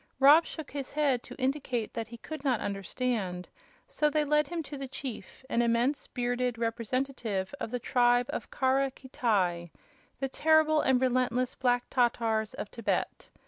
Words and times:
Rob 0.19 0.47
shook 0.47 0.71
his 0.71 0.93
head 0.93 1.21
to 1.21 1.35
indicate 1.35 1.93
that 1.93 2.07
he 2.07 2.17
could 2.17 2.43
not 2.43 2.59
understand; 2.59 3.47
so 3.87 4.09
they 4.09 4.25
led 4.25 4.47
him 4.47 4.63
to 4.63 4.75
the 4.75 4.87
chief 4.87 5.45
an 5.47 5.61
immense, 5.61 6.07
bearded 6.07 6.57
representative 6.57 7.53
of 7.59 7.69
the 7.69 7.77
tribe 7.77 8.25
of 8.29 8.49
Kara 8.49 8.89
Khitai, 8.89 9.69
the 10.19 10.27
terrible 10.27 10.81
and 10.81 10.99
relentless 10.99 11.53
Black 11.53 11.87
Tatars 11.91 12.55
of 12.55 12.69
Thibet. 12.69 13.29